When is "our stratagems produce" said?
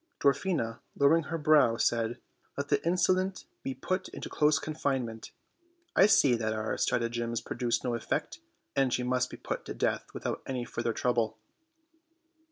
6.53-7.83